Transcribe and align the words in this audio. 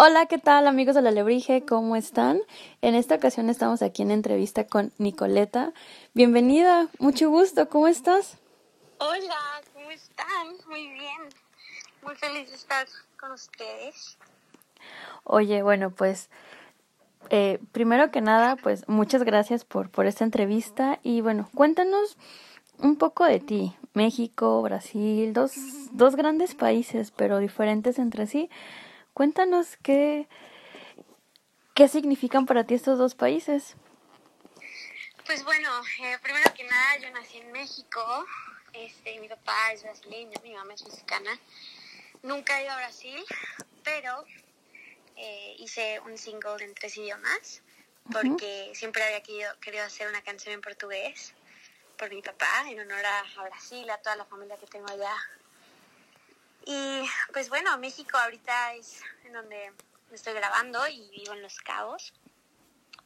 Hola, 0.00 0.26
¿qué 0.26 0.38
tal 0.38 0.68
amigos 0.68 0.94
de 0.94 1.02
la 1.02 1.10
Lebrige? 1.10 1.64
¿Cómo 1.66 1.96
están? 1.96 2.38
En 2.82 2.94
esta 2.94 3.16
ocasión 3.16 3.50
estamos 3.50 3.82
aquí 3.82 4.02
en 4.02 4.12
entrevista 4.12 4.64
con 4.64 4.92
Nicoleta. 4.96 5.72
Bienvenida, 6.14 6.86
mucho 7.00 7.28
gusto, 7.30 7.68
¿cómo 7.68 7.88
estás? 7.88 8.38
Hola, 8.98 9.34
¿cómo 9.74 9.90
están? 9.90 10.54
Muy 10.68 10.86
bien. 10.86 11.18
Muy 12.02 12.14
feliz 12.14 12.48
de 12.48 12.54
estar 12.54 12.86
con 13.18 13.32
ustedes. 13.32 14.16
Oye, 15.24 15.64
bueno, 15.64 15.90
pues 15.90 16.30
eh, 17.30 17.58
primero 17.72 18.12
que 18.12 18.20
nada, 18.20 18.54
pues 18.54 18.88
muchas 18.88 19.24
gracias 19.24 19.64
por, 19.64 19.90
por 19.90 20.06
esta 20.06 20.22
entrevista 20.22 21.00
y 21.02 21.22
bueno, 21.22 21.50
cuéntanos 21.56 22.16
un 22.78 22.94
poco 22.94 23.24
de 23.24 23.40
ti. 23.40 23.74
México, 23.94 24.62
Brasil, 24.62 25.32
dos, 25.32 25.54
dos 25.90 26.14
grandes 26.14 26.54
países, 26.54 27.10
pero 27.10 27.38
diferentes 27.38 27.98
entre 27.98 28.28
sí. 28.28 28.48
Cuéntanos 29.18 29.76
qué, 29.82 30.28
qué 31.74 31.88
significan 31.88 32.46
para 32.46 32.62
ti 32.62 32.74
estos 32.74 33.00
dos 33.00 33.16
países. 33.16 33.74
Pues 35.26 35.42
bueno, 35.42 35.68
eh, 36.04 36.16
primero 36.22 36.54
que 36.54 36.62
nada, 36.62 36.98
yo 36.98 37.10
nací 37.10 37.38
en 37.38 37.50
México. 37.50 38.00
Este, 38.72 39.18
mi 39.18 39.28
papá 39.28 39.72
es 39.72 39.82
brasileño, 39.82 40.38
mi 40.44 40.54
mamá 40.54 40.72
es 40.72 40.84
mexicana. 40.84 41.36
Nunca 42.22 42.60
he 42.60 42.62
ido 42.62 42.70
a 42.70 42.76
Brasil, 42.76 43.24
pero 43.82 44.24
eh, 45.16 45.56
hice 45.58 45.98
un 46.06 46.16
single 46.16 46.64
en 46.64 46.72
tres 46.74 46.96
idiomas 46.96 47.62
porque 48.12 48.70
siempre 48.76 49.02
había 49.02 49.20
querido, 49.24 49.50
querido 49.58 49.82
hacer 49.82 50.06
una 50.08 50.22
canción 50.22 50.54
en 50.54 50.60
portugués 50.60 51.34
por 51.96 52.08
mi 52.08 52.22
papá, 52.22 52.70
en 52.70 52.78
honor 52.78 53.04
a, 53.04 53.24
a 53.40 53.42
Brasil, 53.48 53.90
a 53.90 53.98
toda 53.98 54.14
la 54.14 54.26
familia 54.26 54.56
que 54.58 54.68
tengo 54.68 54.88
allá 54.88 55.16
y 56.70 57.02
pues 57.32 57.48
bueno, 57.48 57.78
México 57.78 58.18
ahorita 58.18 58.74
es 58.74 59.00
en 59.24 59.32
donde 59.32 59.72
estoy 60.12 60.34
grabando 60.34 60.86
y 60.86 61.08
vivo 61.08 61.32
en 61.32 61.40
Los 61.40 61.60
Cabos, 61.60 62.12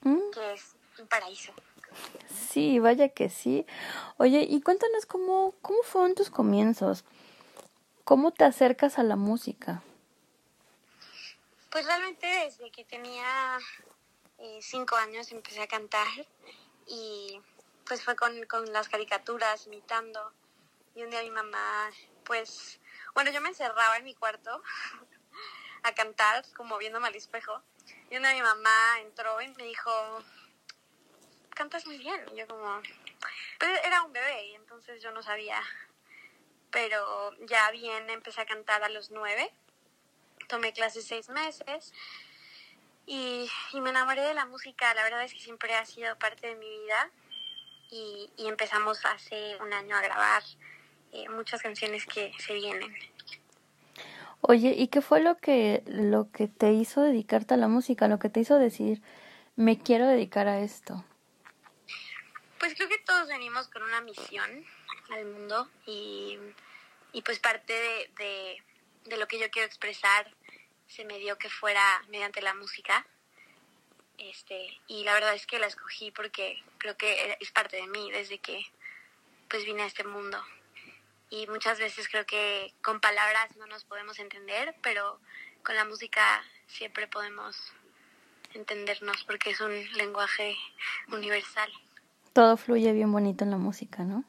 mm. 0.00 0.30
que 0.34 0.54
es 0.54 0.74
un 0.98 1.06
paraíso. 1.06 1.52
Sí, 2.50 2.80
vaya 2.80 3.10
que 3.10 3.30
sí. 3.30 3.64
Oye, 4.16 4.44
y 4.48 4.60
cuéntanos 4.62 5.06
cómo, 5.06 5.54
cómo 5.62 5.80
fueron 5.84 6.16
tus 6.16 6.28
comienzos. 6.28 7.04
¿Cómo 8.02 8.32
te 8.32 8.42
acercas 8.42 8.98
a 8.98 9.04
la 9.04 9.14
música? 9.14 9.80
Pues 11.70 11.86
realmente 11.86 12.26
desde 12.26 12.68
que 12.72 12.84
tenía 12.84 13.60
eh, 14.38 14.58
cinco 14.60 14.96
años 14.96 15.30
empecé 15.30 15.62
a 15.62 15.68
cantar 15.68 16.08
y 16.88 17.40
pues 17.86 18.02
fue 18.02 18.16
con, 18.16 18.44
con 18.46 18.72
las 18.72 18.88
caricaturas, 18.88 19.68
imitando. 19.68 20.32
Y 20.96 21.04
un 21.04 21.10
día 21.10 21.22
mi 21.22 21.30
mamá 21.30 21.90
pues 22.24 22.80
bueno, 23.14 23.30
yo 23.30 23.40
me 23.40 23.48
encerraba 23.48 23.96
en 23.96 24.04
mi 24.04 24.14
cuarto 24.14 24.62
a 25.82 25.92
cantar, 25.92 26.44
como 26.54 26.78
viéndome 26.78 27.08
al 27.08 27.14
espejo. 27.14 27.62
Y 28.10 28.16
una 28.16 28.28
de 28.30 28.36
mi 28.36 28.42
mamá 28.42 29.00
entró 29.00 29.40
y 29.40 29.48
me 29.48 29.64
dijo, 29.64 29.90
cantas 31.54 31.86
muy 31.86 31.98
bien. 31.98 32.24
Y 32.32 32.36
yo 32.36 32.46
como, 32.46 32.80
pero 33.58 33.74
era 33.84 34.02
un 34.02 34.12
bebé 34.12 34.46
y 34.46 34.54
entonces 34.54 35.02
yo 35.02 35.12
no 35.12 35.22
sabía. 35.22 35.60
Pero 36.70 37.36
ya 37.46 37.70
bien 37.70 38.08
empecé 38.10 38.40
a 38.40 38.46
cantar 38.46 38.82
a 38.82 38.88
los 38.88 39.10
nueve. 39.10 39.52
Tomé 40.48 40.72
clases 40.72 41.06
seis 41.06 41.28
meses. 41.28 41.92
Y, 43.04 43.50
y 43.72 43.80
me 43.80 43.90
enamoré 43.90 44.22
de 44.22 44.34
la 44.34 44.46
música. 44.46 44.94
La 44.94 45.02
verdad 45.02 45.24
es 45.24 45.34
que 45.34 45.40
siempre 45.40 45.74
ha 45.74 45.84
sido 45.84 46.18
parte 46.18 46.46
de 46.46 46.54
mi 46.54 46.68
vida. 46.68 47.10
Y, 47.90 48.30
y 48.36 48.48
empezamos 48.48 49.04
hace 49.04 49.56
un 49.60 49.72
año 49.72 49.96
a 49.96 50.00
grabar 50.00 50.42
eh, 51.12 51.28
muchas 51.28 51.62
canciones 51.62 52.06
que 52.06 52.32
se 52.38 52.54
vienen. 52.54 52.94
Oye, 54.40 54.74
¿y 54.76 54.88
qué 54.88 55.02
fue 55.02 55.20
lo 55.20 55.36
que, 55.38 55.84
lo 55.86 56.30
que 56.32 56.48
te 56.48 56.72
hizo 56.72 57.00
dedicarte 57.00 57.54
a 57.54 57.56
la 57.56 57.68
música, 57.68 58.08
lo 58.08 58.18
que 58.18 58.28
te 58.28 58.40
hizo 58.40 58.58
decir, 58.58 59.00
me 59.54 59.78
quiero 59.78 60.08
dedicar 60.08 60.48
a 60.48 60.60
esto? 60.60 61.04
Pues 62.58 62.74
creo 62.74 62.88
que 62.88 62.98
todos 62.98 63.28
venimos 63.28 63.68
con 63.68 63.82
una 63.82 64.00
misión 64.00 64.64
al 65.10 65.26
mundo 65.26 65.68
y, 65.86 66.38
y 67.12 67.22
pues 67.22 67.38
parte 67.38 67.72
de, 67.72 68.10
de, 68.16 68.62
de 69.04 69.16
lo 69.16 69.28
que 69.28 69.38
yo 69.38 69.50
quiero 69.50 69.66
expresar 69.66 70.34
se 70.88 71.04
me 71.04 71.18
dio 71.18 71.38
que 71.38 71.48
fuera 71.48 72.02
mediante 72.08 72.42
la 72.42 72.54
música. 72.54 73.06
Este, 74.18 74.80
y 74.88 75.04
la 75.04 75.14
verdad 75.14 75.34
es 75.34 75.46
que 75.46 75.58
la 75.58 75.66
escogí 75.66 76.10
porque 76.10 76.62
creo 76.78 76.96
que 76.96 77.36
es 77.40 77.50
parte 77.52 77.76
de 77.76 77.86
mí 77.86 78.10
desde 78.10 78.38
que 78.38 78.64
pues 79.48 79.64
vine 79.64 79.82
a 79.82 79.86
este 79.86 80.04
mundo 80.04 80.38
y 81.32 81.46
muchas 81.46 81.78
veces 81.78 82.08
creo 82.10 82.26
que 82.26 82.74
con 82.82 83.00
palabras 83.00 83.56
no 83.56 83.66
nos 83.66 83.84
podemos 83.84 84.18
entender, 84.18 84.74
pero 84.82 85.18
con 85.64 85.74
la 85.74 85.86
música 85.86 86.20
siempre 86.66 87.06
podemos 87.06 87.72
entendernos 88.52 89.24
porque 89.24 89.50
es 89.50 89.60
un 89.62 89.72
lenguaje 89.94 90.54
universal. 91.10 91.70
Todo 92.34 92.58
fluye 92.58 92.92
bien 92.92 93.10
bonito 93.10 93.44
en 93.44 93.50
la 93.50 93.56
música, 93.56 94.04
¿no? 94.04 94.24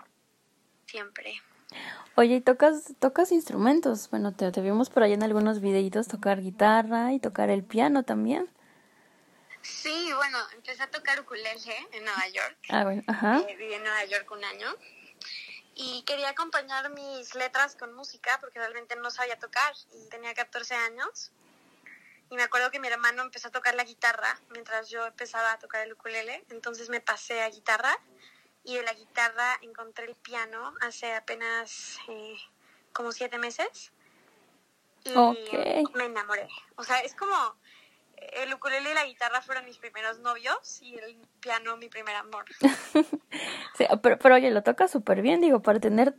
Siempre. 0.86 1.42
Oye, 2.16 2.36
¿y 2.36 2.42
tocas, 2.42 2.94
tocas 3.00 3.34
instrumentos? 3.34 4.10
Bueno, 4.10 4.34
te, 4.34 4.50
te 4.54 4.62
vimos 4.62 4.90
por 4.90 5.04
ahí 5.04 5.12
en 5.12 5.24
algunos 5.24 5.60
videitos 5.60 6.08
tocar 6.08 6.40
guitarra 6.40 7.12
y 7.12 7.20
tocar 7.20 7.50
el 7.50 7.66
piano 7.66 8.04
también. 8.04 8.48
Sí, 9.62 10.10
bueno, 10.16 10.38
empecé 10.54 10.84
a 10.84 10.90
tocar 10.90 11.20
ukulele 11.20 11.76
en 11.92 12.06
Nueva 12.06 12.30
York. 12.30 12.58
Ah, 12.70 12.86
bueno, 12.86 13.04
ajá. 13.08 13.40
Eh, 13.40 13.58
viví 13.58 13.74
en 13.74 13.84
Nueva 13.84 14.06
York 14.06 14.32
un 14.32 14.44
año 14.46 14.68
y 15.76 16.04
quería 16.04 16.30
acompañar 16.30 16.90
mis 16.92 17.36
letras 17.36 17.76
con 17.76 17.94
música 17.94 18.38
porque 18.40 18.60
realmente 18.60 18.96
no 18.96 19.10
sabía 19.12 19.40
tocar 19.40 19.74
y 19.94 20.10
tenía 20.10 20.34
14 20.34 20.76
años. 20.76 21.32
Y 22.30 22.36
me 22.36 22.44
acuerdo 22.44 22.72
que 22.72 22.80
mi 22.80 22.88
hermano 22.88 23.22
empezó 23.22 23.50
a 23.50 23.52
tocar 23.52 23.76
la 23.76 23.84
guitarra 23.84 24.40
mientras 24.50 24.90
yo 24.90 25.06
empezaba 25.06 25.52
a 25.52 25.60
tocar 25.60 25.86
el 25.86 25.94
ukulele, 25.94 26.44
entonces 26.50 26.90
me 26.90 27.00
pasé 27.00 27.42
a 27.42 27.50
guitarra 27.50 27.96
y 28.64 28.76
de 28.76 28.84
la 28.84 28.94
guitarra 28.94 29.60
encontré 29.62 30.06
el 30.06 30.16
piano 30.16 30.74
hace 30.82 31.14
apenas 31.14 31.98
eh, 32.08 32.38
como 32.94 33.12
siete 33.12 33.38
meses 33.38 33.92
y 35.04 35.14
me 35.96 36.06
enamoré. 36.06 36.48
O 36.76 36.84
sea, 36.84 37.00
es 37.02 37.14
como 37.14 37.56
el 38.18 38.54
ukulele 38.54 38.92
y 38.92 38.94
la 38.94 39.06
guitarra 39.06 39.42
fueron 39.42 39.66
mis 39.66 39.78
primeros 39.78 40.20
novios 40.20 40.82
y 40.82 40.98
el 40.98 41.18
piano 41.40 41.78
mi 41.78 41.90
primer 41.90 42.16
amor. 42.16 42.46
sí, 43.78 43.86
pero, 44.02 44.18
pero 44.18 44.36
oye, 44.36 44.52
lo 44.52 44.64
toca 44.64 44.88
súper 44.88 45.22
bien, 45.22 45.42
digo, 45.42 45.62
para 45.62 45.80
tener 45.80 46.16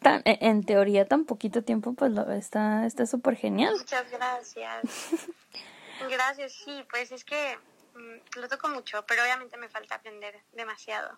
tan, 0.00 0.22
e, 0.24 0.38
en 0.40 0.64
teoría 0.64 1.06
tan 1.06 1.24
poquito 1.24 1.62
tiempo, 1.62 1.94
pues 1.94 2.12
lo, 2.12 2.30
está 2.32 2.86
está 2.86 3.06
súper 3.06 3.36
genial. 3.36 3.74
Muchas 3.76 4.10
gracias. 4.10 4.82
gracias, 6.10 6.52
sí, 6.52 6.84
pues 6.90 7.12
es 7.12 7.24
que 7.24 7.58
mm, 7.94 8.38
lo 8.38 8.48
toco 8.48 8.68
mucho, 8.68 9.04
pero 9.06 9.22
obviamente 9.22 9.56
me 9.56 9.68
falta 9.68 9.96
aprender 9.96 10.40
demasiado. 10.52 11.16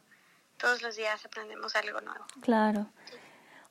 Todos 0.58 0.82
los 0.82 0.96
días 0.96 1.24
aprendemos 1.24 1.74
algo 1.76 2.00
nuevo. 2.00 2.24
Claro. 2.40 2.86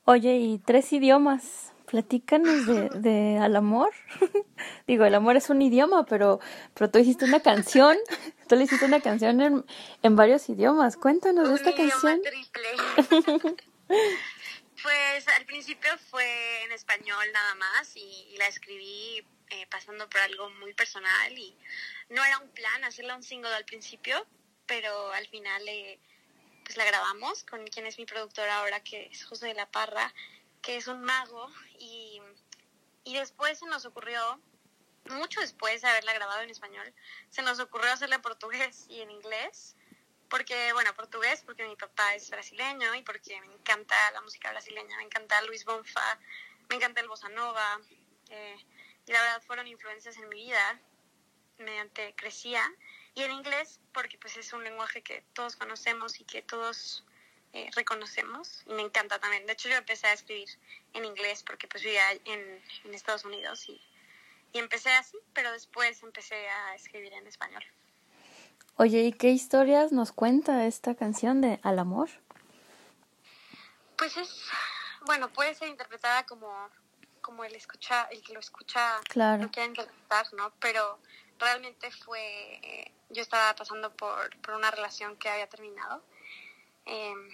Oye, 0.06 0.38
¿y 0.38 0.58
tres 0.58 0.92
idiomas? 0.94 1.74
Platícanos 1.86 2.66
de, 2.66 2.90
de 3.00 3.38
al 3.38 3.56
amor. 3.56 3.92
Digo, 4.88 5.06
el 5.06 5.14
amor 5.14 5.36
es 5.36 5.50
un 5.50 5.62
idioma, 5.62 6.06
pero, 6.06 6.40
pero 6.74 6.90
tú 6.90 7.00
hiciste 7.00 7.26
una 7.26 7.42
canción, 7.42 7.98
tú 8.48 8.56
le 8.56 8.64
hiciste 8.64 8.86
una 8.86 9.02
canción 9.02 9.42
en, 9.42 9.66
en 10.02 10.16
varios 10.16 10.50
idiomas. 10.50 10.98
Cuéntanos 10.98 11.50
de 11.50 11.56
esta 11.56 11.76
canción. 11.76 12.22
Triple. 12.22 12.70
pues 14.84 15.28
al 15.38 15.46
principio 15.46 15.92
fue 16.10 16.64
en 16.64 16.72
español 16.72 17.26
nada 17.34 17.56
más 17.56 17.96
y, 17.96 18.36
la 18.38 18.48
escribí 18.48 19.24
eh, 19.50 19.68
pasando 19.70 20.10
por 20.10 20.22
algo 20.22 20.50
muy 20.52 20.74
personal 20.74 21.38
y 21.38 21.56
no 22.10 22.24
era 22.24 22.40
un 22.40 22.50
plan 22.50 22.84
hacerla 22.86 23.16
un 23.16 23.24
single 23.24 23.54
al 23.54 23.66
principio, 23.66 24.26
pero 24.66 25.12
al 25.12 25.28
final 25.28 25.68
eh, 25.68 26.00
pues 26.72 26.78
la 26.78 26.86
grabamos 26.86 27.44
con 27.44 27.68
quien 27.68 27.86
es 27.86 27.98
mi 27.98 28.06
productor 28.06 28.48
ahora, 28.48 28.82
que 28.82 29.08
es 29.08 29.26
José 29.26 29.48
de 29.48 29.56
la 29.56 29.70
Parra 29.70 30.14
que 30.62 30.78
es 30.78 30.88
un 30.88 31.02
mago, 31.02 31.52
y, 31.80 32.22
y 33.04 33.16
después 33.16 33.60
se 33.60 33.66
nos 33.66 33.84
ocurrió, 33.84 34.40
mucho 35.10 35.42
después 35.42 35.82
de 35.82 35.90
haberla 35.90 36.14
grabado 36.14 36.44
en 36.44 36.50
español, 36.50 36.94
se 37.30 37.42
nos 37.42 37.60
ocurrió 37.60 37.92
hacerla 37.92 38.16
en 38.16 38.22
portugués 38.22 38.86
y 38.88 39.02
en 39.02 39.12
inglés, 39.12 39.76
porque, 40.30 40.72
bueno, 40.72 40.94
portugués, 40.94 41.44
porque 41.46 41.68
mi 41.68 41.76
papá 41.76 42.16
es 42.16 42.30
brasileño 42.30 42.96
y 42.96 43.02
porque 43.02 43.42
me 43.42 43.54
encanta 43.54 43.96
la 44.12 44.22
música 44.22 44.50
brasileña, 44.52 44.96
me 44.96 45.04
encanta 45.04 45.42
Luis 45.42 45.66
Bonfa, 45.66 46.20
me 46.70 46.78
encanta 46.78 47.02
el 47.02 47.10
bossa 47.10 47.28
nova, 47.28 47.82
eh, 48.30 48.56
y 49.08 49.12
la 49.12 49.22
verdad 49.24 49.44
fueron 49.46 49.68
influencias 49.68 50.16
en 50.16 50.30
mi 50.30 50.46
vida. 50.46 50.80
Mediante 51.58 52.16
crecía, 52.16 52.64
y 53.14 53.24
en 53.24 53.32
inglés, 53.32 53.80
porque 53.94 54.18
pues 54.18 54.38
es 54.38 54.54
un 54.54 54.64
lenguaje 54.64 55.02
que 55.02 55.24
todos 55.34 55.56
conocemos 55.56 56.20
y 56.20 56.24
que 56.24 56.42
todos 56.42 57.04
eh, 57.54 57.70
reconocemos 57.76 58.64
y 58.66 58.74
me 58.74 58.82
encanta 58.82 59.20
también. 59.20 59.46
De 59.46 59.54
hecho, 59.54 59.70
yo 59.70 59.76
empecé 59.76 60.08
a 60.08 60.14
escribir 60.14 60.48
en 60.94 61.06
inglés 61.06 61.44
porque 61.44 61.68
pues 61.68 61.84
vivía 61.84 62.12
en, 62.26 62.64
en 62.86 62.94
Estados 62.94 63.26
Unidos 63.26 63.68
y, 63.68 63.82
y 64.54 64.60
empecé 64.60 64.92
así, 64.92 65.18
pero 65.34 65.52
después 65.52 66.02
empecé 66.04 66.50
a 66.50 66.76
escribir 66.76 67.14
en 67.14 67.28
español. 67.28 67.64
Oye, 68.78 69.02
¿y 69.04 69.14
qué 69.14 69.30
historias 69.30 69.92
nos 69.92 70.12
cuenta 70.12 70.66
esta 70.66 70.96
canción 70.96 71.42
de 71.42 71.60
Al 71.62 71.80
Amor? 71.80 72.10
Pues 73.98 74.16
es, 74.18 74.46
bueno, 75.06 75.32
puede 75.32 75.54
ser 75.54 75.68
interpretada 75.68 76.26
como 76.26 76.70
como 77.22 77.44
el 77.44 77.56
escucha, 77.56 78.08
el 78.12 78.22
que 78.24 78.34
lo 78.34 78.40
escucha 78.40 79.00
claro. 79.04 79.44
lo 79.44 79.52
quiere 79.52 79.70
interpretar, 79.70 80.34
¿no? 80.34 80.52
Pero 80.60 81.00
realmente 81.42 81.92
fue, 81.92 82.94
yo 83.10 83.22
estaba 83.22 83.54
pasando 83.56 83.94
por, 83.96 84.36
por 84.42 84.54
una 84.54 84.72
relación 84.72 85.18
que 85.18 85.30
había 85.30 85.50
terminado 85.50 86.04
em, 86.86 87.30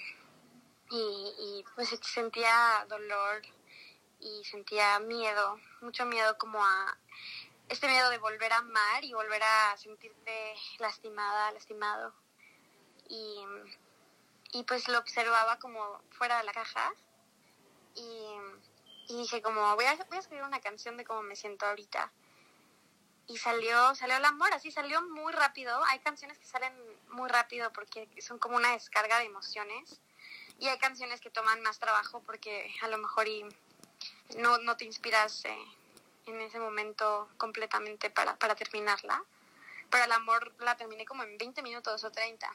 y, 0.90 1.66
pues 1.76 1.90
sentía 2.02 2.86
dolor 2.88 3.42
y 4.20 4.44
sentía 4.46 5.00
miedo, 5.00 5.60
mucho 5.82 6.06
miedo 6.06 6.38
como 6.38 6.64
a 6.64 6.98
este 7.68 7.88
miedo 7.88 8.10
de 8.10 8.18
volver 8.18 8.54
a 8.54 8.58
amar 8.58 9.04
y 9.04 9.14
volver 9.14 9.44
a 9.44 9.76
sentirte 9.78 10.56
lastimada, 10.80 11.52
lastimado. 11.52 12.14
Y, 13.10 13.46
y 14.54 14.64
pues 14.64 14.88
lo 14.88 14.98
observaba 15.00 15.60
como 15.60 16.02
fuera 16.12 16.38
de 16.38 16.46
la 16.46 16.54
caja 16.54 16.94
y, 17.96 18.38
y 19.10 19.18
dije 19.18 19.42
como 19.42 19.76
voy 19.76 19.86
a, 19.86 19.96
voy 19.96 20.18
a 20.18 20.20
escribir 20.20 20.46
una 20.46 20.62
canción 20.62 20.96
de 20.96 21.04
cómo 21.04 21.22
me 21.22 21.36
siento 21.36 21.66
ahorita 21.66 22.12
y 23.28 23.38
salió, 23.38 23.94
salió 23.96 24.18
el 24.18 24.26
amor, 24.26 24.54
así 24.54 24.72
salió 24.72 25.02
muy 25.02 25.34
rápido. 25.34 25.80
Hay 25.90 26.00
canciones 26.00 26.38
que 26.38 26.46
salen 26.46 26.74
muy 27.10 27.30
rápido 27.30 27.72
porque 27.74 28.08
son 28.22 28.40
como 28.40 28.56
una 28.56 28.72
descarga 28.72 29.20
de 29.20 29.26
emociones 29.26 30.00
y 30.60 30.68
hay 30.68 30.78
canciones 30.80 31.20
que 31.20 31.30
toman 31.30 31.62
más 31.62 31.78
trabajo 31.80 32.22
porque 32.26 32.74
a 32.82 32.88
lo 32.88 32.98
mejor 32.98 33.28
y 33.28 33.46
no, 34.38 34.58
no 34.60 34.78
te 34.78 34.86
inspiras 34.86 35.46
eh, 35.46 35.58
en 36.26 36.40
ese 36.42 36.60
momento 36.60 37.30
completamente 37.38 38.10
para, 38.10 38.36
para 38.38 38.56
terminarla. 38.56 39.22
Pero 39.90 40.06
el 40.06 40.12
amor 40.12 40.54
la 40.60 40.76
terminé 40.76 41.06
como 41.06 41.24
en 41.24 41.38
20 41.38 41.62
minutos 41.62 42.04
o 42.04 42.12
30 42.12 42.50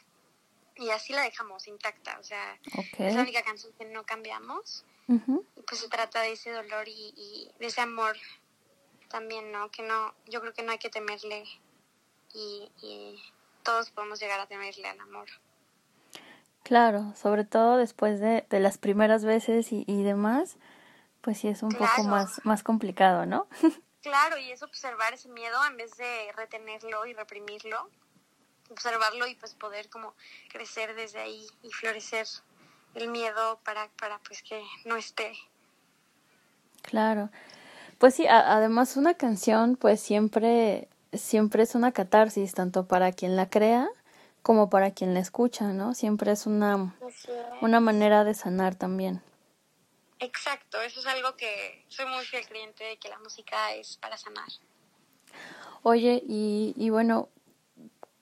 y 0.77 0.91
así 0.91 1.13
la 1.13 1.23
dejamos 1.23 1.67
intacta, 1.67 2.19
o 2.19 2.25
sea, 2.25 2.59
es 2.99 3.15
la 3.15 3.23
única 3.23 3.43
canción 3.43 3.73
que 3.75 3.85
no 3.85 4.05
cambiamos. 4.05 4.85
Y 5.09 5.63
pues 5.63 5.81
se 5.81 5.89
trata 5.89 6.23
de 6.23 6.33
ese 6.33 6.51
dolor 6.53 6.89
y, 6.89 7.13
y 7.17 7.51
de 7.59 7.67
ese 7.67 7.83
amor 7.83 8.17
también, 9.13 9.53
¿no? 9.53 9.71
Que 9.71 9.83
no, 9.83 10.15
yo 10.27 10.41
creo 10.41 10.53
que 10.53 10.63
no 10.63 10.73
hay 10.73 10.79
que 10.79 10.91
temerle 10.91 11.45
y, 12.35 13.23
todos 13.63 13.91
podemos 13.93 14.19
llegar 14.19 14.41
a 14.41 14.47
temerle 14.49 14.89
al 14.89 14.99
amor. 14.99 15.29
Claro, 16.65 17.15
sobre 17.15 17.45
todo 17.45 17.77
después 17.77 18.19
de, 18.19 18.45
de 18.51 18.59
las 18.59 18.77
primeras 18.77 19.25
veces 19.25 19.71
y, 19.71 19.85
y 19.87 20.03
demás, 20.03 20.57
pues 21.21 21.39
sí 21.39 21.47
es 21.47 21.63
un 21.63 21.71
poco 21.71 22.03
más, 22.03 22.45
más 22.45 22.65
complicado, 22.65 23.25
¿no? 23.25 23.47
claro, 24.03 24.37
y 24.39 24.51
es 24.51 24.65
observar 24.65 25.15
ese 25.15 25.29
miedo 25.29 25.65
en 25.65 25.77
vez 25.77 25.97
de 25.97 26.33
retenerlo 26.35 27.07
y 27.07 27.15
reprimirlo, 27.15 27.89
observarlo 28.71 29.29
y 29.29 29.37
pues 29.37 29.55
poder 29.55 29.89
como 29.91 30.17
crecer 30.49 30.97
desde 30.97 31.21
ahí 31.21 31.47
y 31.63 31.71
florecer 31.71 32.27
el 32.95 33.09
miedo 33.09 33.61
para, 33.65 33.89
para 33.91 34.19
pues 34.19 34.43
que 34.43 34.61
no 34.87 34.97
esté. 34.97 35.33
Claro. 36.83 37.31
Pues 38.03 38.17
sí, 38.17 38.27
además 38.27 38.97
una 38.97 39.15
canción 39.15 39.77
pues 39.77 40.01
siempre, 40.01 40.89
siempre 41.13 41.63
es 41.63 41.77
una 41.77 41.93
catarsis, 41.93 42.53
tanto 42.53 42.89
para 42.89 43.13
quien 43.13 43.37
la 43.37 43.49
crea 43.49 43.89
como 44.43 44.69
para 44.69 44.91
quien 44.91 45.15
la 45.15 45.21
escucha, 45.21 45.73
¿no? 45.73 45.95
Siempre 45.95 46.33
es 46.33 46.47
una, 46.47 46.97
una 47.61 47.79
manera 47.79 48.25
de 48.25 48.35
sanar 48.35 48.75
también. 48.75 49.23
Exacto, 50.19 50.81
eso 50.83 50.99
es 50.99 51.07
algo 51.07 51.37
que 51.37 51.85
soy 51.87 52.07
muy 52.07 52.25
fiel 52.25 52.45
creyente 52.45 52.83
de 52.83 52.97
que 52.97 53.09
la 53.09 53.21
música 53.21 53.73
es 53.75 53.99
para 53.99 54.17
sanar. 54.17 54.49
Oye, 55.85 56.25
y, 56.27 56.75
y 56.77 56.91
bueno, 56.91 57.29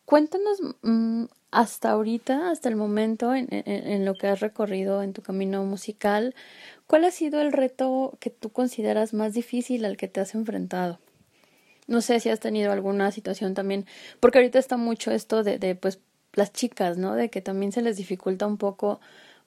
cuéntanos 0.04 0.58
mm, 0.82 1.24
hasta 1.50 1.90
ahorita, 1.90 2.50
hasta 2.50 2.68
el 2.68 2.76
momento, 2.76 3.34
en, 3.34 3.48
en, 3.50 4.04
lo 4.04 4.14
que 4.14 4.28
has 4.28 4.40
recorrido 4.40 5.02
en 5.02 5.12
tu 5.12 5.22
camino 5.22 5.64
musical, 5.64 6.34
¿Cuál 6.90 7.04
ha 7.04 7.12
sido 7.12 7.40
el 7.40 7.52
reto 7.52 8.18
que 8.18 8.30
tú 8.30 8.50
consideras 8.50 9.14
más 9.14 9.32
difícil 9.32 9.84
al 9.84 9.96
que 9.96 10.08
te 10.08 10.18
has 10.18 10.34
enfrentado? 10.34 10.98
No 11.86 12.00
sé 12.00 12.18
si 12.18 12.30
has 12.30 12.40
tenido 12.40 12.72
alguna 12.72 13.12
situación 13.12 13.54
también, 13.54 13.86
porque 14.18 14.38
ahorita 14.38 14.58
está 14.58 14.76
mucho 14.76 15.12
esto 15.12 15.44
de, 15.44 15.60
de 15.60 15.76
pues 15.76 16.00
las 16.32 16.52
chicas, 16.52 16.98
¿no? 16.98 17.14
De 17.14 17.30
que 17.30 17.42
también 17.42 17.70
se 17.70 17.80
les 17.80 17.96
dificulta 17.96 18.44
un 18.44 18.56
poco, 18.56 19.00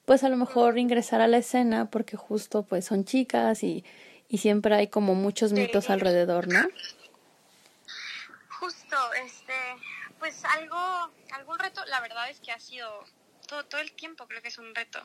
pues 0.06 0.24
a 0.24 0.30
lo 0.30 0.38
mejor 0.38 0.78
ingresar 0.78 1.20
a 1.20 1.28
la 1.28 1.36
escena 1.36 1.90
porque 1.90 2.16
justo 2.16 2.62
pues 2.62 2.86
son 2.86 3.04
chicas 3.04 3.62
y, 3.62 3.84
y 4.26 4.38
siempre 4.38 4.74
hay 4.74 4.86
como 4.86 5.14
muchos 5.14 5.52
mitos 5.52 5.90
alrededor, 5.90 6.48
¿no? 6.48 6.60
Justo, 8.58 8.96
este, 9.22 9.52
pues 10.24 10.42
algo, 10.46 11.12
algún 11.32 11.58
reto, 11.58 11.84
la 11.84 12.00
verdad 12.00 12.30
es 12.30 12.40
que 12.40 12.50
ha 12.50 12.58
sido 12.58 13.04
todo, 13.46 13.66
todo 13.66 13.82
el 13.82 13.92
tiempo 13.92 14.26
creo 14.26 14.40
que 14.40 14.48
es 14.48 14.56
un 14.56 14.74
reto. 14.74 15.04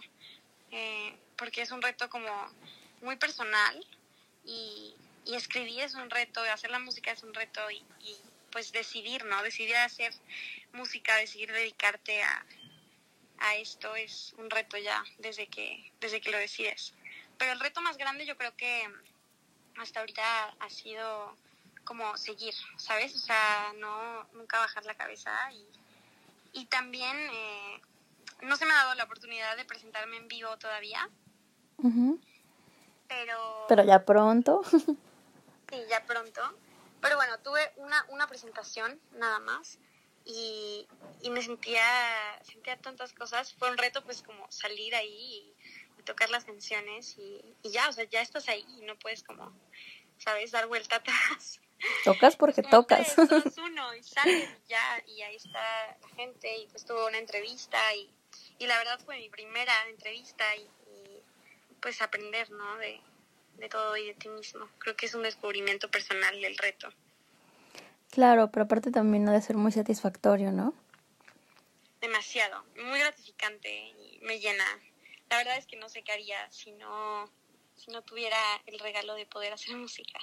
Eh, 0.72 1.14
porque 1.36 1.62
es 1.62 1.72
un 1.72 1.82
reto 1.82 2.10
como 2.10 2.32
muy 3.02 3.18
personal 3.18 3.86
y, 4.46 4.96
y, 5.26 5.36
escribir 5.36 5.82
es 5.82 5.96
un 5.96 6.10
reto, 6.10 6.40
hacer 6.44 6.72
la 6.72 6.80
música 6.80 7.12
es 7.12 7.22
un 7.24 7.34
reto 7.34 7.60
y, 7.70 7.84
pues 8.50 8.72
decidir, 8.72 9.26
¿no? 9.26 9.44
Decidir 9.44 9.76
hacer 9.76 10.14
música, 10.72 11.18
decidir 11.18 11.52
dedicarte 11.52 12.24
a, 12.24 12.46
a 13.40 13.56
esto 13.56 13.98
es 13.98 14.34
un 14.38 14.50
reto 14.50 14.78
ya 14.78 15.04
desde 15.18 15.48
que, 15.48 15.92
desde 16.00 16.22
que 16.22 16.32
lo 16.32 16.38
decides. 16.38 16.94
Pero 17.38 17.52
el 17.52 17.60
reto 17.60 17.82
más 17.82 17.98
grande 17.98 18.26
yo 18.26 18.38
creo 18.38 18.56
que 18.56 18.88
hasta 19.76 20.00
ahorita 20.00 20.56
ha 20.62 20.70
sido 20.70 21.36
como 21.90 22.16
seguir, 22.18 22.54
¿sabes? 22.78 23.16
O 23.16 23.18
sea, 23.18 23.74
no 23.78 24.24
nunca 24.34 24.60
bajar 24.60 24.86
la 24.86 24.94
cabeza 24.94 25.32
y, 25.52 25.68
y 26.60 26.66
también 26.68 27.18
eh, 27.18 27.82
no 28.44 28.56
se 28.58 28.68
me 28.68 28.74
ha 28.74 28.76
dado 28.76 28.94
la 28.94 29.06
oportunidad 29.06 29.58
de 29.58 29.66
presentarme 29.66 30.18
en 30.18 30.28
vivo 30.28 30.56
todavía. 30.60 31.10
Pero... 33.08 33.66
Pero 33.68 33.84
ya 33.84 34.06
pronto. 34.06 34.62
sí, 34.70 35.84
ya 35.90 36.06
pronto. 36.06 36.42
Pero 37.02 37.16
bueno, 37.16 37.40
tuve 37.40 37.74
una, 37.78 38.06
una 38.10 38.28
presentación 38.28 39.00
nada 39.14 39.40
más 39.40 39.80
y, 40.26 40.88
y 41.24 41.32
me 41.32 41.42
sentía, 41.42 41.82
sentía 42.44 42.78
tantas 42.78 43.14
cosas. 43.14 43.56
Fue 43.56 43.72
un 43.72 43.80
reto 43.80 44.04
pues 44.04 44.22
como 44.22 44.46
salir 44.52 44.94
ahí 44.94 45.56
y, 45.58 46.04
tocar 46.06 46.30
las 46.30 46.46
canciones 46.46 47.16
y, 47.18 47.56
y, 47.62 47.70
ya, 47.72 47.88
o 47.88 47.94
sea, 47.94 48.04
ya 48.06 48.22
estás 48.22 48.48
ahí 48.48 48.66
y 48.80 48.82
no 48.82 48.98
puedes 48.98 49.22
como, 49.22 49.54
¿sabes? 50.18 50.52
Dar 50.52 50.68
vuelta 50.68 50.96
atrás. 50.98 51.60
Tocas 52.04 52.36
porque 52.36 52.62
tocas. 52.62 53.16
uno 53.58 53.96
y 53.96 54.04
sales 54.04 54.50
y 54.66 54.70
ya, 54.70 55.04
y 55.08 55.22
ahí 55.22 55.36
está 55.36 55.98
la 56.02 56.08
gente 56.16 56.58
y 56.58 56.68
pues 56.68 56.86
tuvo 56.86 57.08
una 57.08 57.18
entrevista 57.18 57.78
y 57.96 58.10
y 58.60 58.68
la 58.68 58.78
verdad 58.78 59.00
fue 59.04 59.18
mi 59.18 59.30
primera 59.30 59.74
entrevista 59.90 60.44
y, 60.56 60.70
pues 61.82 62.02
aprender, 62.02 62.52
¿no? 62.52 62.78
De, 62.78 63.00
de 63.58 63.70
todo 63.70 63.96
y 63.96 64.08
de 64.08 64.14
ti 64.14 64.28
mismo. 64.28 64.68
Creo 64.80 64.98
que 64.98 65.06
es 65.06 65.16
un 65.16 65.24
descubrimiento 65.24 65.90
personal 65.90 66.40
del 66.42 66.58
reto. 66.58 66.90
Claro, 68.12 68.52
pero 68.52 68.66
aparte 68.66 68.92
también 68.92 69.30
ha 69.30 69.32
de 69.32 69.42
ser 69.42 69.56
muy 69.56 69.72
satisfactorio, 69.72 70.52
¿no? 70.52 70.74
Demasiado, 72.02 72.66
muy 72.76 73.00
gratificante 73.00 73.70
y 73.70 74.20
me 74.24 74.40
llena. 74.40 74.66
La 75.30 75.38
verdad 75.38 75.58
es 75.58 75.66
que 75.66 75.78
no 75.78 75.88
sé 75.88 76.04
qué 76.04 76.12
haría 76.12 76.52
si 76.52 76.72
no, 76.74 77.32
si 77.78 77.92
no 77.92 78.02
tuviera 78.02 78.38
el 78.66 78.78
regalo 78.80 79.16
de 79.16 79.26
poder 79.26 79.54
hacer 79.54 79.76
música. 79.78 80.20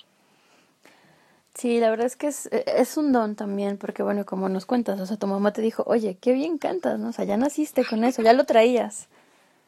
Sí, 1.56 1.80
la 1.80 1.88
verdad 1.88 2.06
es 2.06 2.16
que 2.16 2.26
es, 2.26 2.46
es 2.52 2.98
un 2.98 3.12
don 3.12 3.34
también, 3.34 3.78
porque 3.78 4.02
bueno, 4.02 4.26
como 4.26 4.50
nos 4.50 4.66
cuentas, 4.66 5.00
o 5.00 5.06
sea, 5.06 5.16
tu 5.16 5.26
mamá 5.26 5.54
te 5.54 5.62
dijo, 5.62 5.84
oye, 5.86 6.18
qué 6.20 6.32
bien 6.32 6.58
cantas, 6.58 6.98
¿no? 6.98 7.08
O 7.08 7.12
sea, 7.12 7.24
ya 7.24 7.38
naciste 7.38 7.82
con 7.86 8.04
eso, 8.04 8.22
ya 8.22 8.32
lo 8.32 8.44
traías. 8.44 9.08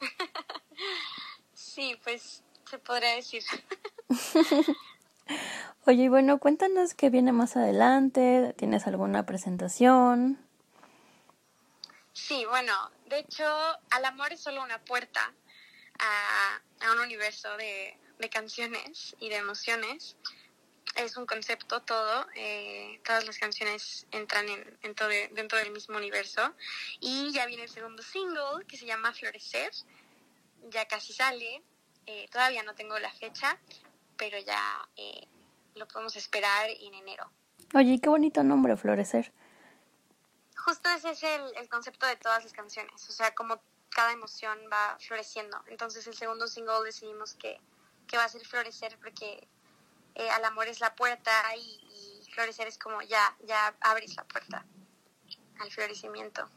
Sí, 1.55 1.97
pues 2.03 2.43
se 2.69 2.79
podría 2.81 3.15
decir. 3.15 3.45
oye, 5.87 6.03
y 6.03 6.09
bueno, 6.09 6.39
cuéntanos 6.39 6.93
qué 6.93 7.09
viene 7.09 7.31
más 7.31 7.57
adelante, 7.57 8.53
¿tienes 8.59 8.89
alguna 8.89 9.25
presentación? 9.27 10.45
Sí, 12.13 12.45
bueno, 12.47 12.73
de 13.09 13.21
hecho, 13.21 13.45
al 13.91 14.05
amor 14.07 14.33
es 14.33 14.41
solo 14.41 14.61
una 14.61 14.81
puerta 14.85 15.33
a, 16.01 16.61
a 16.85 16.93
un 16.95 16.99
universo 16.99 17.57
de, 17.59 17.97
de 18.19 18.29
canciones 18.29 19.15
y 19.21 19.29
de 19.29 19.37
emociones 19.37 20.17
es 20.97 21.17
un 21.17 21.27
concepto 21.27 21.83
todo, 21.83 22.27
eh, 22.35 23.01
todas 23.05 23.25
las 23.27 23.39
canciones 23.39 24.07
entran 24.11 24.49
en, 24.49 24.79
dentro 25.35 25.59
del 25.59 25.71
mismo 25.73 25.97
universo 25.97 26.55
y 27.01 27.31
ya 27.33 27.47
viene 27.47 27.65
el 27.65 27.71
segundo 27.71 28.03
single 28.03 28.65
que 28.67 28.77
se 28.77 28.87
llama 28.87 29.13
Florecer, 29.13 29.71
ya 30.71 30.87
casi 30.87 31.13
sale, 31.13 31.63
eh, 32.07 32.29
todavía 32.31 32.63
no 32.63 32.75
tengo 32.75 32.99
la 32.99 33.13
fecha, 33.13 33.59
pero 34.17 34.39
ya 34.39 34.89
eh, 34.97 35.27
lo 35.75 35.87
podemos 35.87 36.17
esperar 36.17 36.69
en 36.71 36.95
enero. 36.95 37.31
Oye, 37.75 38.01
qué 38.01 38.09
bonito 38.09 38.43
nombre, 38.43 38.77
Florecer. 38.77 39.33
Justo 40.57 40.89
ese 40.91 41.11
es 41.11 41.23
el, 41.23 41.57
el 41.57 41.69
concepto 41.69 42.07
de 42.07 42.17
todas 42.17 42.43
las 42.45 42.53
canciones, 42.53 43.09
o 43.09 43.13
sea, 43.13 43.35
como 43.35 43.61
cada 43.91 44.13
emoción 44.13 44.59
va 44.73 44.97
floreciendo. 45.01 45.63
Entonces 45.69 46.07
el 46.07 46.15
segundo 46.15 46.47
single 46.47 46.85
decidimos 46.85 47.35
que, 47.35 47.61
que 48.07 48.17
va 48.17 48.25
a 48.25 48.29
ser 48.29 48.47
Florecer 48.47 48.97
porque 48.99 49.49
eh, 50.19 50.31
al 50.31 50.45
amor 50.45 50.69
es 50.69 50.81
la 50.81 50.95
puerta 50.95 51.33
y, 51.57 51.85
florecer 52.35 52.69
es 52.69 52.79
como 52.79 53.03
ya, 53.03 53.37
ya 53.43 53.75
abres 53.81 54.15
la 54.15 54.23
puerta 54.23 54.65
al 55.59 55.71
florecimiento. 55.73 56.49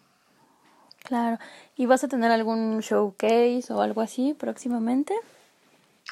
Claro. 1.03 1.39
¿Y 1.75 1.87
vas 1.87 2.03
a 2.03 2.07
tener 2.07 2.29
algún 2.29 2.81
showcase 2.81 3.73
o 3.73 3.81
algo 3.81 4.01
así 4.01 4.35
próximamente? 4.35 5.15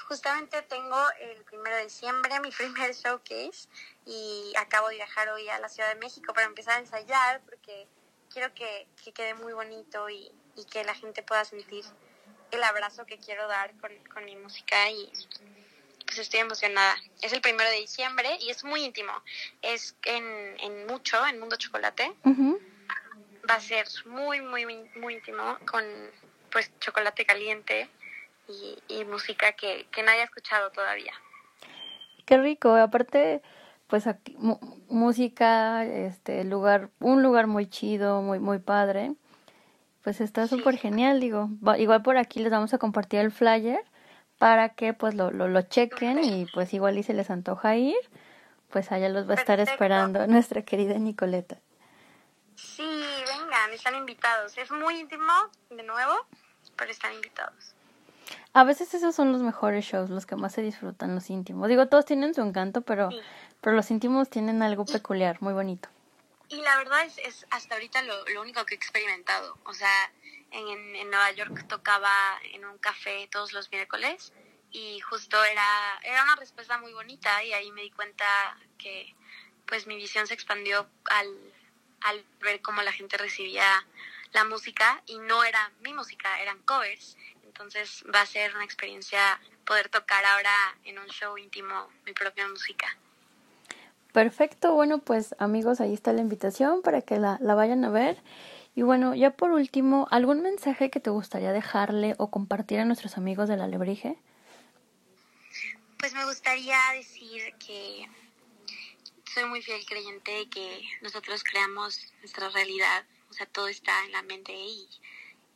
justamente 0.07 0.61
tengo 0.63 0.97
el 1.19 1.43
primero 1.43 1.75
de 1.75 1.83
diciembre 1.83 2.39
mi 2.39 2.49
primer 2.57 2.93
showcase 2.93 3.67
y 4.05 4.53
acabo 4.57 4.89
de 4.89 4.95
viajar 4.95 5.29
hoy 5.29 5.47
a 5.49 5.59
la 5.59 5.69
Ciudad 5.69 5.93
de 5.93 5.99
México 5.99 6.33
para 6.33 6.47
empezar 6.47 6.77
a 6.77 6.79
ensayar 6.79 7.41
porque 7.41 7.87
quiero 8.31 8.53
que, 8.53 8.87
que 9.03 9.11
quede 9.11 9.33
muy 9.35 9.53
bonito 9.53 10.09
y, 10.09 10.31
y, 10.55 10.65
que 10.65 10.83
la 10.83 10.95
gente 10.95 11.23
pueda 11.23 11.45
sentir 11.45 11.85
el 12.51 12.63
abrazo 12.63 13.05
que 13.05 13.17
quiero 13.17 13.47
dar 13.47 13.75
con, 13.79 13.91
con, 14.11 14.25
mi 14.25 14.35
música 14.35 14.89
y 14.89 15.11
estoy 16.21 16.41
emocionada. 16.41 16.95
Es 17.21 17.33
el 17.33 17.41
primero 17.41 17.69
de 17.69 17.77
diciembre 17.77 18.37
y 18.41 18.49
es 18.49 18.63
muy 18.63 18.83
íntimo. 18.83 19.11
Es 19.61 19.95
en, 20.05 20.23
en 20.59 20.87
Mucho, 20.87 21.25
en 21.27 21.39
Mundo 21.39 21.55
Chocolate. 21.55 22.13
Va 23.49 23.55
a 23.55 23.59
ser 23.59 23.87
muy, 24.05 24.41
muy, 24.41 24.65
muy 24.95 25.15
íntimo 25.15 25.57
con 25.69 25.83
pues 26.51 26.71
chocolate 26.79 27.25
caliente 27.25 27.89
y, 28.87 29.05
música 29.05 29.51
que, 29.53 29.85
que 29.91 30.03
nadie 30.03 30.21
ha 30.21 30.25
escuchado 30.25 30.71
todavía. 30.71 31.13
Qué 32.25 32.37
rico, 32.37 32.75
aparte 32.75 33.41
pues 33.87 34.05
aquí 34.05 34.37
música, 34.87 35.83
este 35.83 36.43
lugar, 36.43 36.89
un 36.99 37.23
lugar 37.23 37.47
muy 37.47 37.67
chido, 37.67 38.21
muy 38.21 38.39
muy 38.39 38.59
padre. 38.59 39.13
Pues 40.03 40.21
está 40.21 40.47
súper 40.47 40.77
genial, 40.77 41.19
digo. 41.19 41.49
Igual 41.77 42.03
por 42.03 42.17
aquí 42.17 42.39
les 42.39 42.51
vamos 42.51 42.73
a 42.73 42.77
compartir 42.77 43.19
el 43.19 43.31
flyer 43.31 43.83
para 44.39 44.69
que 44.69 44.93
pues 44.93 45.13
lo, 45.13 45.29
lo, 45.29 45.47
lo 45.47 45.61
chequen 45.61 46.23
y 46.23 46.47
pues 46.47 46.73
igual 46.73 46.97
y 46.97 47.03
se 47.03 47.13
les 47.13 47.29
antoja 47.29 47.75
ir, 47.75 47.97
pues 48.69 48.91
allá 48.91 49.09
los 49.09 49.29
va 49.29 49.33
a 49.33 49.37
estar 49.37 49.59
esperando 49.59 50.25
nuestra 50.27 50.63
querida 50.63 50.95
Nicoleta. 50.95 51.57
Sí, 52.55 53.03
vengan, 53.27 53.71
están 53.73 53.95
invitados. 53.95 54.57
Es 54.57 54.71
muy 54.71 54.99
íntimo, 54.99 55.31
de 55.69 55.83
nuevo, 55.83 56.13
pero 56.75 56.89
están 56.89 57.13
invitados. 57.13 57.75
A 58.53 58.63
veces 58.63 58.93
esos 58.93 59.13
son 59.13 59.31
los 59.31 59.41
mejores 59.41 59.85
shows, 59.85 60.09
los 60.09 60.25
que 60.25 60.35
más 60.35 60.53
se 60.53 60.61
disfrutan, 60.61 61.15
los 61.15 61.29
íntimos. 61.29 61.67
Digo, 61.67 61.87
todos 61.87 62.05
tienen 62.05 62.33
su 62.33 62.41
encanto, 62.41 62.81
pero, 62.81 63.09
pero 63.61 63.75
los 63.75 63.91
íntimos 63.91 64.29
tienen 64.29 64.61
algo 64.61 64.85
peculiar, 64.85 65.37
muy 65.41 65.53
bonito. 65.53 65.89
Y 66.49 66.61
la 66.61 66.77
verdad 66.77 67.05
es, 67.05 67.17
es 67.19 67.45
hasta 67.51 67.75
ahorita 67.75 68.01
lo, 68.03 68.25
lo, 68.29 68.41
único 68.41 68.65
que 68.65 68.73
he 68.73 68.77
experimentado. 68.77 69.57
O 69.65 69.73
sea, 69.73 70.11
en, 70.51 70.95
en 70.95 71.09
Nueva 71.09 71.31
York 71.31 71.67
tocaba 71.67 72.39
en 72.53 72.65
un 72.65 72.77
café 72.77 73.27
todos 73.31 73.53
los 73.53 73.71
miércoles 73.71 74.33
y 74.71 74.99
justo 74.99 75.43
era, 75.43 75.99
era 76.03 76.23
una 76.23 76.35
respuesta 76.35 76.77
muy 76.77 76.93
bonita 76.93 77.43
y 77.43 77.53
ahí 77.53 77.71
me 77.71 77.81
di 77.81 77.91
cuenta 77.91 78.25
que 78.77 79.15
pues 79.65 79.87
mi 79.87 79.95
visión 79.95 80.27
se 80.27 80.33
expandió 80.33 80.87
al, 81.05 81.27
al 82.01 82.25
ver 82.41 82.61
cómo 82.61 82.81
la 82.81 82.91
gente 82.91 83.17
recibía 83.17 83.85
la 84.31 84.43
música 84.45 85.01
y 85.07 85.17
no 85.19 85.43
era 85.43 85.71
mi 85.81 85.93
música, 85.93 86.39
eran 86.41 86.59
covers 86.63 87.17
entonces 87.59 88.05
va 88.13 88.21
a 88.21 88.25
ser 88.25 88.55
una 88.55 88.63
experiencia 88.63 89.19
poder 89.65 89.89
tocar 89.89 90.23
ahora 90.23 90.53
en 90.85 90.97
un 90.97 91.07
show 91.07 91.37
íntimo 91.37 91.89
mi 92.05 92.13
propia 92.13 92.47
música. 92.47 92.87
Perfecto, 94.13 94.73
bueno 94.73 94.99
pues 94.99 95.35
amigos, 95.39 95.81
ahí 95.81 95.93
está 95.93 96.13
la 96.13 96.21
invitación 96.21 96.81
para 96.81 97.01
que 97.01 97.19
la, 97.19 97.37
la 97.41 97.55
vayan 97.55 97.83
a 97.83 97.89
ver. 97.89 98.17
Y 98.75 98.81
bueno, 98.81 99.15
ya 99.15 99.31
por 99.31 99.51
último, 99.51 100.07
¿algún 100.11 100.41
mensaje 100.41 100.89
que 100.89 100.99
te 100.99 101.09
gustaría 101.09 101.51
dejarle 101.51 102.15
o 102.17 102.29
compartir 102.29 102.79
a 102.79 102.85
nuestros 102.85 103.17
amigos 103.17 103.49
de 103.49 103.57
la 103.57 103.67
Lebrige? 103.67 104.17
Pues 105.97 106.13
me 106.13 106.23
gustaría 106.25 106.77
decir 106.95 107.53
que 107.55 108.07
soy 109.33 109.45
muy 109.45 109.61
fiel 109.61 109.85
creyente 109.85 110.31
de 110.31 110.49
que 110.49 110.81
nosotros 111.01 111.43
creamos 111.43 112.13
nuestra 112.19 112.49
realidad, 112.49 113.03
o 113.29 113.33
sea, 113.33 113.45
todo 113.47 113.67
está 113.67 114.05
en 114.05 114.13
la 114.13 114.21
mente 114.21 114.53
y 114.53 114.87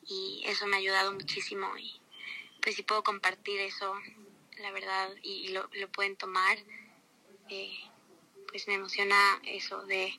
y 0.08 0.44
eso 0.46 0.68
me 0.68 0.76
ha 0.76 0.80
ayudado 0.80 1.14
muchísimo 1.14 1.68
y 1.78 2.00
pues 2.62 2.76
si 2.76 2.84
puedo 2.84 3.04
compartir 3.04 3.60
eso, 3.60 3.94
la 4.58 4.72
verdad, 4.72 5.10
y, 5.22 5.50
lo, 5.50 5.70
lo, 5.74 5.90
pueden 5.90 6.16
tomar, 6.16 6.58
eh, 7.50 7.74
pues 8.48 8.68
me 8.70 8.76
emociona 8.76 9.42
eso 9.44 9.86
de, 9.86 10.18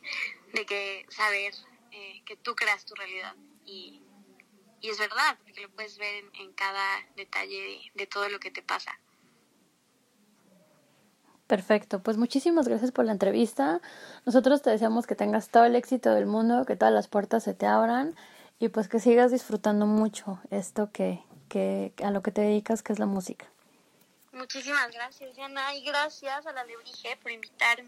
de 0.52 0.66
que 0.66 1.06
saber 1.08 1.54
eh, 1.94 2.22
que 2.26 2.36
tú 2.36 2.56
creas 2.56 2.84
tu 2.84 2.94
realidad 2.94 3.34
y, 3.64 4.02
y, 4.80 4.90
es 4.90 4.98
verdad, 4.98 5.38
porque 5.44 5.60
lo 5.60 5.70
puedes 5.70 5.96
ver 5.96 6.24
en, 6.24 6.34
en 6.34 6.52
cada 6.52 7.00
detalle 7.16 7.56
de, 7.56 7.80
de 7.94 8.06
todo 8.06 8.28
lo 8.28 8.40
que 8.40 8.50
te 8.50 8.62
pasa. 8.62 8.98
Perfecto, 11.46 12.02
pues 12.02 12.16
muchísimas 12.16 12.66
gracias 12.66 12.90
por 12.90 13.04
la 13.04 13.12
entrevista. 13.12 13.80
Nosotros 14.24 14.62
te 14.62 14.70
deseamos 14.70 15.06
que 15.06 15.14
tengas 15.14 15.50
todo 15.50 15.64
el 15.66 15.76
éxito 15.76 16.12
del 16.14 16.26
mundo, 16.26 16.64
que 16.64 16.74
todas 16.74 16.92
las 16.92 17.06
puertas 17.06 17.44
se 17.44 17.54
te 17.54 17.66
abran 17.66 18.16
y 18.58 18.70
pues 18.70 18.88
que 18.88 18.98
sigas 18.98 19.30
disfrutando 19.30 19.86
mucho 19.86 20.40
esto 20.50 20.90
que, 20.90 21.22
que 21.48 21.92
a 22.02 22.10
lo 22.10 22.22
que 22.22 22.32
te 22.32 22.40
dedicas, 22.40 22.82
que 22.82 22.92
es 22.92 22.98
la 22.98 23.06
música. 23.06 23.46
Muchísimas 24.32 24.90
gracias, 24.90 25.34
Diana, 25.36 25.74
y 25.74 25.84
gracias 25.84 26.44
a 26.44 26.52
la 26.52 26.64
Lebrige 26.64 27.16
por 27.18 27.30
invitarme. 27.30 27.82